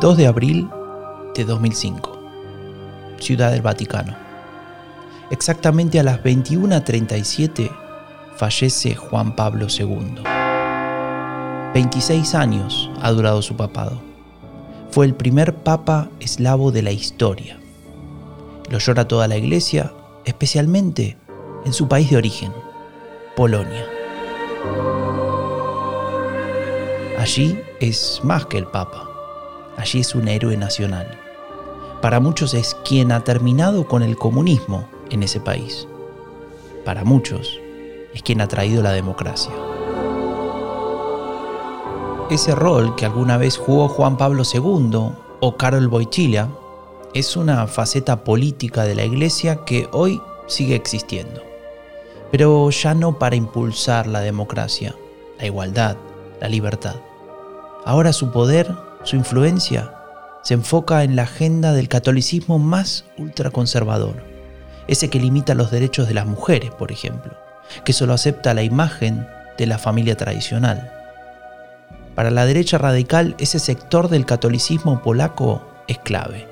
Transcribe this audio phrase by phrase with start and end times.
[0.00, 0.70] 2 de abril
[1.34, 2.18] de 2005,
[3.18, 4.16] Ciudad del Vaticano.
[5.30, 7.70] Exactamente a las 21.37
[8.34, 10.22] fallece Juan Pablo II.
[11.74, 14.00] 26 años ha durado su papado.
[14.90, 17.58] Fue el primer papa eslavo de la historia.
[18.70, 19.92] Lo llora toda la iglesia,
[20.24, 21.18] especialmente
[21.66, 22.52] en su país de origen,
[23.36, 23.84] Polonia.
[27.18, 29.09] Allí es más que el Papa.
[29.80, 31.06] Allí es un héroe nacional.
[32.02, 35.88] Para muchos es quien ha terminado con el comunismo en ese país.
[36.84, 37.58] Para muchos
[38.12, 39.54] es quien ha traído la democracia.
[42.30, 46.50] Ese rol que alguna vez jugó Juan Pablo II o Karol Wojtyla
[47.14, 51.40] es una faceta política de la Iglesia que hoy sigue existiendo,
[52.30, 54.94] pero ya no para impulsar la democracia,
[55.38, 55.96] la igualdad,
[56.38, 56.96] la libertad.
[57.86, 59.92] Ahora su poder, su influencia,
[60.42, 64.22] se enfoca en la agenda del catolicismo más ultraconservador,
[64.88, 67.32] ese que limita los derechos de las mujeres, por ejemplo,
[67.84, 69.26] que solo acepta la imagen
[69.58, 70.92] de la familia tradicional.
[72.14, 76.48] Para la derecha radical, ese sector del catolicismo polaco es clave.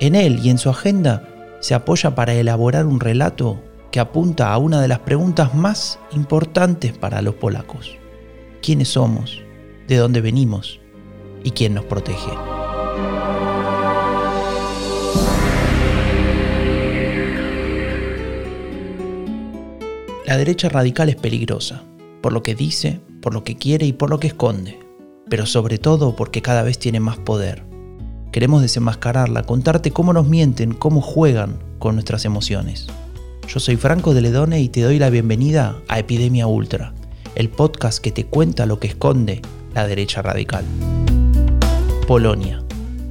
[0.00, 1.22] En él y en su agenda
[1.60, 3.60] se apoya para elaborar un relato
[3.90, 7.96] que apunta a una de las preguntas más importantes para los polacos.
[8.62, 9.40] ¿Quiénes somos?
[9.88, 10.80] ¿De dónde venimos?
[11.44, 12.30] ¿Y quién nos protege?
[20.26, 21.82] La derecha radical es peligrosa,
[22.20, 24.78] por lo que dice, por lo que quiere y por lo que esconde,
[25.30, 27.64] pero sobre todo porque cada vez tiene más poder.
[28.30, 32.88] Queremos desenmascararla, contarte cómo nos mienten, cómo juegan con nuestras emociones.
[33.48, 36.92] Yo soy Franco de Ledone y te doy la bienvenida a Epidemia Ultra,
[37.34, 39.40] el podcast que te cuenta lo que esconde
[39.74, 40.64] la derecha radical.
[42.08, 42.64] Polonia,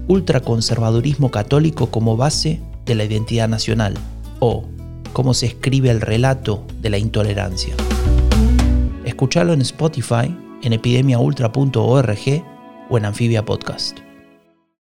[0.08, 3.94] ultraconservadurismo católico como base de la identidad nacional,
[4.40, 4.66] o
[5.14, 7.76] cómo se escribe el relato de la intolerancia.
[9.06, 12.44] Escuchalo en Spotify, en epidemiaultra.org
[12.90, 14.07] o en Amphibia Podcast.